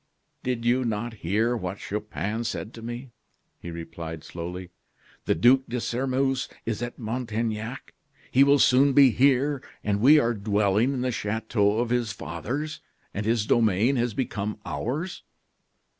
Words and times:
"Did 0.41 0.65
you 0.65 0.83
not 0.83 1.13
hear 1.21 1.55
what 1.55 1.77
Chupin 1.77 2.43
said 2.43 2.73
to 2.73 2.81
me?" 2.81 3.11
he 3.59 3.69
replied, 3.69 4.23
slowly. 4.23 4.71
"The 5.25 5.35
Duc 5.35 5.59
de 5.69 5.79
Sairmeuse 5.79 6.49
is 6.65 6.81
at 6.81 6.97
Montaignac; 6.97 7.93
he 8.31 8.43
will 8.43 8.57
soon 8.57 8.93
be 8.93 9.11
here; 9.11 9.61
and 9.83 10.01
we 10.01 10.17
are 10.17 10.33
dwelling 10.33 10.93
in 10.95 11.01
the 11.01 11.11
chateau 11.11 11.77
of 11.77 11.91
his 11.91 12.13
fathers, 12.13 12.81
and 13.13 13.27
his 13.27 13.45
domain 13.45 13.95
has 13.97 14.15
become 14.15 14.57
ours!" 14.65 15.21